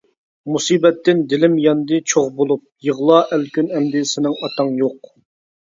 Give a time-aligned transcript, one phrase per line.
[0.53, 5.17] مۇسىبەتتىن دىلىم ياندى چوغ بولۇپ، يىغلا ئەلكۈن ئەمدى سېنىڭ ئاتاڭ يوق.